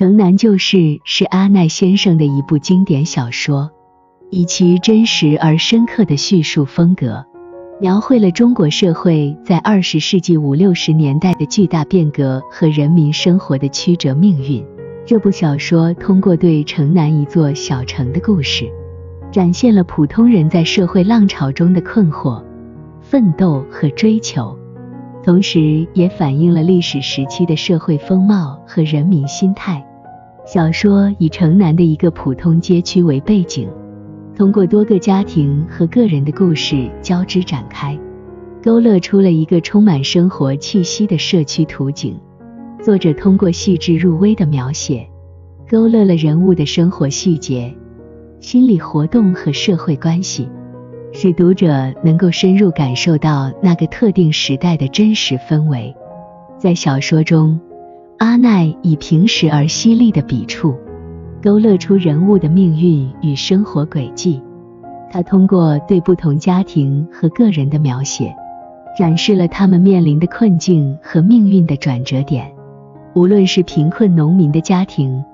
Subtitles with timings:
[0.00, 3.70] 城南旧事》是阿奈先生的一部经典小说，
[4.30, 7.22] 以其真实而深刻的叙述风格，
[7.82, 14.64] 描绘了中国社会在二十世纪五六十年代的巨大变革和人民生活的曲折命运。
[15.04, 18.72] 这部小说通过对城南一座小城的故事，
[19.30, 22.42] 展现了普通人在社会浪潮中的困惑、
[23.02, 24.56] 奋斗和追求，
[25.22, 29.86] 同时也反映了历史时期的社会风貌和人民心态。
[30.52, 33.68] 小说以城南的一个普通街区为背景，
[34.36, 37.96] 通过多个家庭和个人的故事交织展开，
[38.60, 42.18] 勾勒出了一个充满生活气息的社区图景。
[42.82, 45.06] 作者通过细致入微的描写，
[45.70, 47.72] 勾勒了人物的生活细节、
[48.40, 50.48] 心理活动和社会关系，
[51.12, 55.94] 使读者能够深入感受到那个特定时代的真实氛围。
[56.58, 57.60] 在小说中，
[58.20, 60.74] 阿奈以平实而犀利的笔触，
[61.42, 64.42] 勾勒出人物的命运与生活轨迹。
[65.10, 68.36] 他通过对不同家庭和个人的描写，
[68.98, 72.52] 展示了他们面临的困境和命运的转折点。
[73.14, 75.24] 无论是贫困农民的家庭，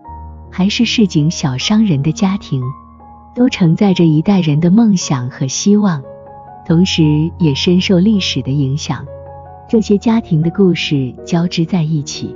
[0.48, 2.62] 还是市井小商人的家庭，
[3.34, 6.00] 都承载着一代人的梦想和希望，
[6.64, 7.02] 同时
[7.40, 9.04] 也深受历史的影响。
[9.68, 12.32] 这些家庭的故事交织在一起，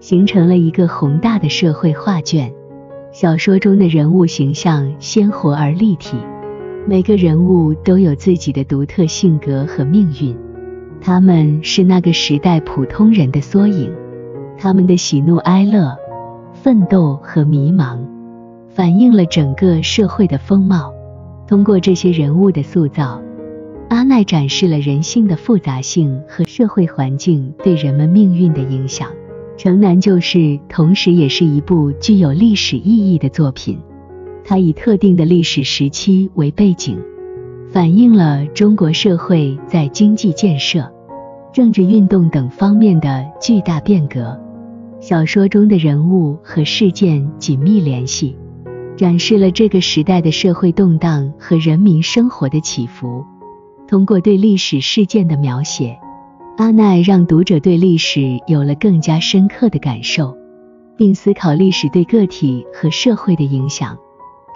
[0.00, 2.52] 形成了一个宏大的社会画卷。
[3.10, 6.16] 小说中的人物形象鲜活而立体，
[6.86, 10.36] 每个人物都有自己的独特性格和命运，
[11.00, 13.92] 他们是那个时代普通人的缩影。
[14.58, 15.96] 他们的喜怒哀乐、
[16.52, 17.98] 奋斗和迷茫，
[18.68, 20.92] 反映了整个社会的风貌。
[21.46, 23.22] 通过这些人物的塑造，
[23.88, 29.08] 阿奈展示了人性的复杂性和社会环境对人们命运的影响。
[29.58, 33.76] 《城南旧事》同时也是一部具有历史意义的作品，
[34.44, 36.96] 它以特定的历史时期为背景，
[37.68, 40.88] 反映了中国社会在经济建设、
[41.52, 44.40] 政治运动等方面的巨大变革。
[45.00, 48.36] 小说中的人物和事件紧密联系，
[48.96, 53.24] 展示了这个时代的社会动荡和人民生活的起伏。
[53.88, 55.98] 通过对历史事件的描写，
[56.58, 60.36] 阿奈让读者对历史有了更加深刻的感受，
[60.96, 63.96] 并思考历史对个体和社会的影响。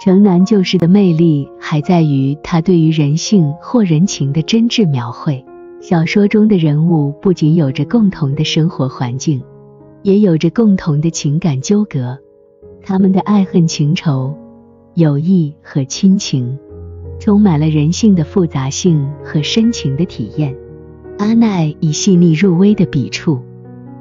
[0.01, 5.45] 城南旧事的魅力还在于他对于人性或人情的真挚描绘。
[5.79, 9.41] 小说中的人物不仅有着共同的生活环境。
[10.01, 12.19] 也有着共同的情感纠葛，
[12.83, 14.35] 他们的爱恨情仇、
[14.95, 16.59] 友谊和亲情，
[17.17, 20.53] 充满了人性的复杂性和深情的体验。
[21.19, 23.39] 阿奈以细腻入微的笔触，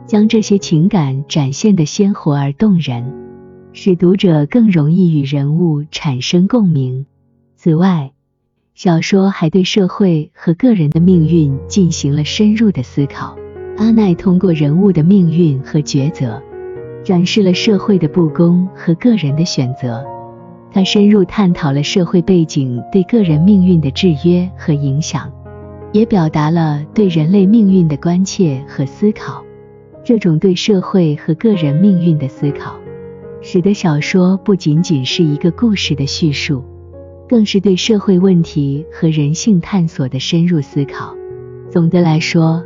[0.07, 3.13] 将这些情感展现得鲜活而动人，
[3.73, 7.07] 使读者更容易与人物产生共鸣。
[7.57, 8.13] 此外，
[8.75, 13.37] 小说还对社会和个人的命运进行了深入的思考。
[13.77, 16.43] 阿奈通过人物的命运和抉择，
[17.05, 20.05] 展示了社会的不公和个人的选择。
[20.73, 25.31] 他深入探讨了社会背景对个人命运的制约和影响，
[25.93, 29.45] 也表达了对人类命运的关切和思考。
[30.05, 32.75] 这种对社会和个人命运的思考，
[33.41, 36.65] 使得小说不仅仅是一个故事的叙述，
[37.29, 41.15] 更是对社会问题和人性探索的深入思考。
[41.71, 42.65] 总的来说，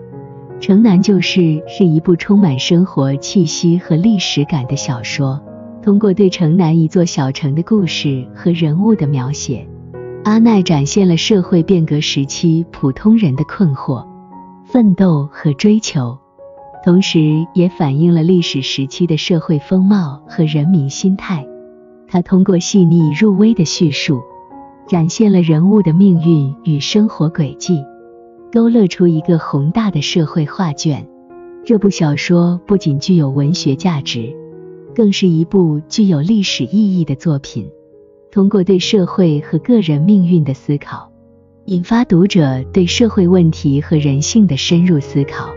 [0.61, 5.39] 《城南旧事》是一部充满生活气息和历史感的小说。
[5.83, 9.69] 通过对城南一座小城的故事和人物的描写，
[10.27, 14.05] 阿奈展现了社会变革时期普通人的困惑、
[14.65, 16.19] 奋斗和追求，
[16.85, 21.47] 同时也反映了历史时期的社会风貌和人民心态。
[22.09, 24.21] 他通过细腻入微的叙述，
[24.89, 27.85] 展现了人物的命运与生活轨迹。
[28.51, 31.07] 勾勒出一个宏大的社会画卷。
[31.65, 34.35] 这部小说不仅具有文学价值，
[34.93, 37.71] 更是一部具有历史意义的作品。
[38.37, 41.11] 通过对社会和个人命运的思考，
[41.65, 45.56] 引发读者对社会问题和人性的深入思考。